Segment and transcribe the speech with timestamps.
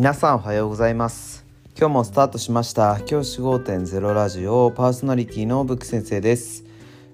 [0.00, 1.44] 皆さんおはようございます。
[1.76, 2.98] 今日もスタートしました。
[3.02, 6.64] 教師5.0ラジオパーソナリティのブック先生です。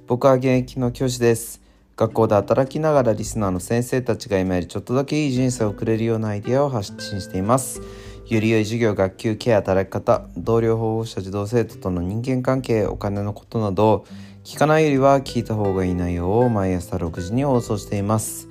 [0.07, 1.61] 僕は現役の教師です。
[1.97, 7.81] 学校で働きながらリスナーの先生たちが今よりちょっとだけいい人生を送れるようなアイデアを発信しています。
[8.29, 14.07] より良い授業学級ケア働き方同僚保護者児童生徒との人間関係お金のことなど
[14.45, 18.47] 聞かないよりは聞いた方がいい内容を毎朝6時に放送しています。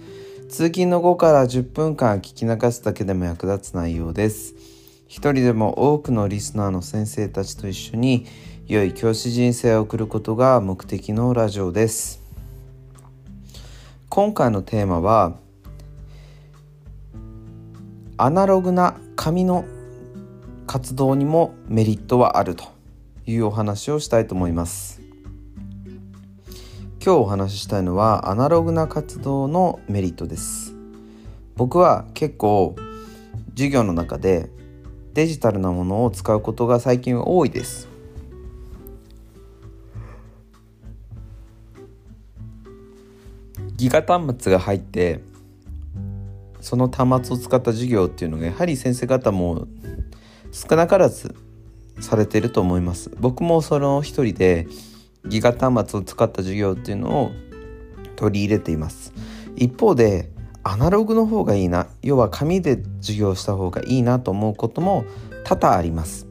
[0.50, 4.54] 通勤の後から10分間聞き流すだけでも役立つ内容です。
[5.08, 8.26] 一人でも多くのリスナーの先生たちと一緒に
[8.68, 12.22] 良い教師人生を送ることが目的のラジオです。
[14.10, 15.36] 今回のテーマは
[18.18, 19.66] アナログな紙の
[20.68, 22.66] 活動にもメリットはあると
[23.26, 25.05] いうお話をしたいと思います。
[27.06, 30.74] 今日お話ししたいのはアナログな活動のメリットです。
[31.56, 32.76] 僕は結構
[33.52, 34.50] 授業の中で
[35.14, 37.88] デジタルなものを使うことが最近多いです。
[43.76, 45.20] ギガ端末が入って
[46.60, 49.68] その端末を使った授業っていうのがやはり先生方も
[50.52, 51.36] 少なからず
[52.00, 53.12] されてると思います。
[53.20, 54.66] 僕もその一人で
[55.28, 57.32] ギガ端末を使った授業っていうのを
[58.16, 59.14] 取り入れています。
[59.56, 60.32] 一方で
[60.64, 61.88] アナログの方がいいな。
[62.02, 65.06] 要は紙で授業した方がいいなと思うことも
[65.44, 66.28] 多々あります。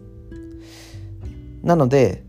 [1.63, 2.25] なので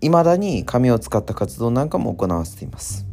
[0.00, 3.06] 未だに紙を使った活動なんかも行わせています。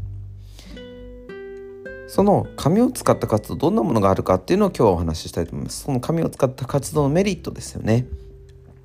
[2.08, 5.84] その紙を使った活動どんなものがあるかっていうのを今日はお話ししたいと思います。
[5.84, 8.08] その紙を使った活動のメリットですよね。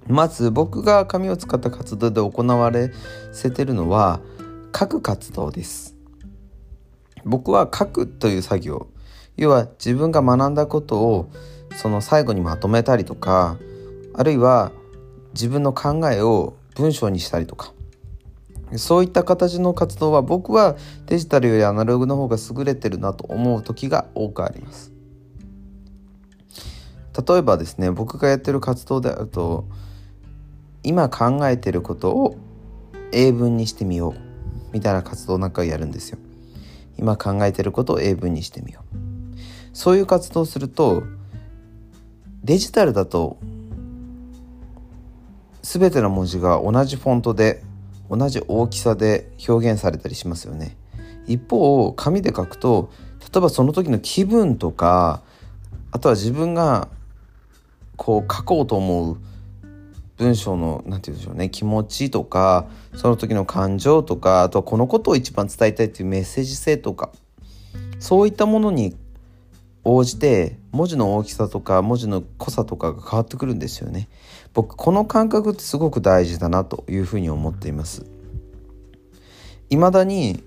[0.08, 2.92] まず僕が紙を使った活動で行われ
[3.32, 4.20] せてるのは
[4.76, 5.96] 書く活動です。
[7.24, 8.88] 僕は書くという作業。
[9.36, 11.30] 要は自分が学んだことを
[11.76, 13.56] その最後にまとめたりとか
[14.14, 14.72] あるいは
[15.32, 17.72] 自分の考えを文章にしたりとか。
[18.76, 20.76] そういった形の活動は僕は
[21.06, 24.92] デジタルよりアナログの方が優れてるなと思う時が多くあります。
[27.28, 29.66] 例えばですね僕がやってる活動であると
[30.82, 32.36] 今考えてることを
[33.12, 34.32] 英文にしてみよう。
[34.72, 36.18] みたいな活動なんかをやるんですよ。
[36.98, 38.96] 今考えてることを英文にしてみよう。
[39.72, 41.02] そういう活動をすると
[42.44, 43.38] デジタルだと
[45.62, 47.62] 全ての文字が同じフォントで
[48.10, 50.76] 同じ大きさで表現されたりしますよね。
[51.26, 55.22] 一方紙で書くと例えばその時の気分とか
[55.92, 56.88] あとは自分が
[57.96, 59.18] こう書こうと思う
[60.18, 67.10] 文章の何て言うんでしょうね気持ちとかその時の感情とかあとはこのことを一番伝えたいっていうメッセージ性とか
[67.98, 68.96] そういったものに
[69.84, 74.08] 応じて文字の大きさとか文字の濃さとかが変わってくるんですよね。
[74.54, 78.04] 僕この感覚ってすごく大事だなというふうに思っています。
[79.70, 80.42] 未だに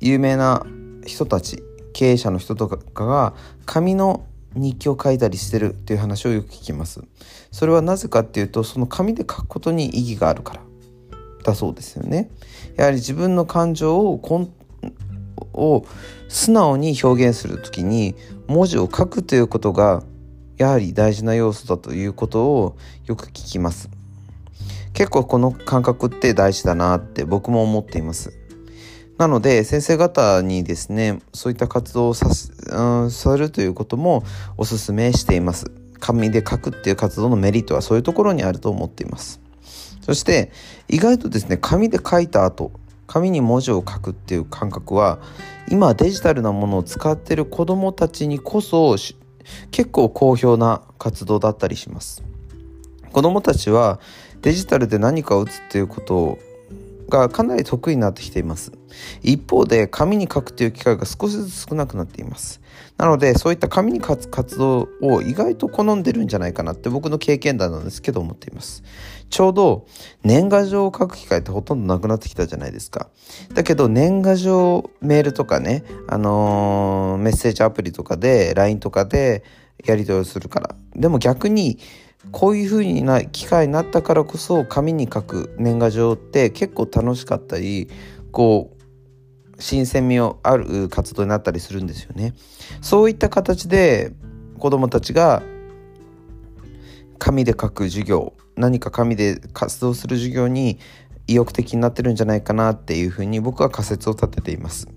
[0.00, 0.64] 有名な
[1.06, 3.34] 人たち経営者の人とかが
[3.66, 7.02] 紙の日記を書いたりしてるっていう話をよく聞きます。
[7.52, 10.60] それはなぜかっていうとその紙で書くことに意義があるから。
[11.42, 12.30] だそうですよね。
[12.76, 14.52] やはり自分の感情をコン
[15.52, 15.84] を
[16.28, 18.14] 素直に表現する時に
[18.46, 20.02] 文字を書くということが
[20.58, 23.90] やはり大事な要素だということをよく聞きます。
[24.92, 28.39] 結構この感覚って大事だなって僕も思っています。
[29.20, 34.24] なので先生方にですねそういった活動をさす、うん、さるということも
[34.56, 35.70] おすめしています。
[35.98, 39.42] 紙で書くっていう活動のメリットはそういうところにあると思っています。
[40.00, 40.50] そして
[40.88, 42.72] 意外とですね紙で書いた後
[43.06, 45.18] 紙に文字を書くっていう感覚は
[45.68, 48.96] 今デジタルなものを使ってる子どもたちにこそ
[49.70, 52.22] 結構好評な活動だったりします。
[53.12, 54.00] 子どもたちは
[54.40, 56.38] デジタルで何かを打つっていうこと
[57.10, 58.79] がかなり得意になってきています。
[59.22, 62.60] 一方で紙に書くという機会が少しずつ少なくなっています。
[62.96, 68.82] なのでそういった紙に書く活動を意外と好んでるんじゃないかなって僕の経験談なんですけど思っています。
[69.30, 69.86] ちょうど
[70.22, 73.08] 年賀状を書く機会ってほとんどなくなってきたじゃないですか。
[73.54, 79.44] だけど年賀状メールとかねあのー、メッセージアプリとかで LINE とかで
[79.84, 80.74] やり取りをするから。
[80.94, 81.78] でも逆に
[82.32, 87.88] こういう風にな機会になったからこそ紙に書く年賀状って結構楽しかったり
[88.30, 88.79] こう
[89.60, 92.34] 新鮮味をある活動になったりするんですよね。
[92.80, 94.12] そういった形で
[94.58, 95.42] 子どもたちが
[97.18, 100.78] 紙で書く授業何か紙で活動する授業に
[101.26, 104.88] 意欲的になってるんじゃないかなっていうふうに僕は仮説を立てています。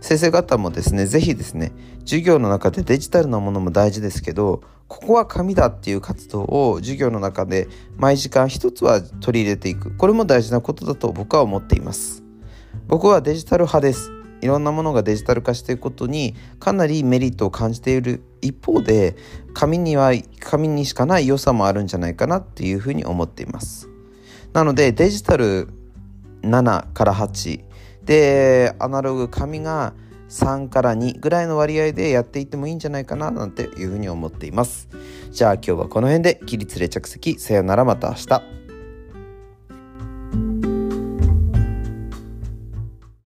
[0.00, 9.96] 先生方もですね是非ですね授業の中でデジタルなものも大事ですけどここは紙だっていう活動を授業の中で毎時間一つは取り入れていく。
[9.96, 12.21] これも大事なことだと僕は思っています。
[12.86, 14.10] 僕はデジタル派です。
[14.42, 19.16] いろんなものがデジタル化していくことにかなりメリットを感じている一方で
[19.54, 23.88] 紙には紙にしかない良さもあるんじゃないかなっていうふうに思っています。
[24.52, 25.68] なのでデジタル
[26.42, 27.62] 7から8
[28.04, 29.94] でアナログ紙が
[30.28, 34.88] 3から2ぐらいの割合でやっていってもいいんじゃないかななんていうふうに思っています。
[35.30, 37.38] じゃあ今日はこの辺で起立で着席。
[37.38, 38.61] さよならまた明日。